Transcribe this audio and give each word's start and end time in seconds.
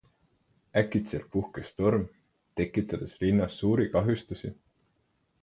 Äkitselt 0.81 1.27
puhkes 1.35 1.73
torm, 1.81 2.07
tekitades 2.61 3.15
linnas 3.25 3.59
suuri 3.61 3.87
kahjustusi. 3.99 4.53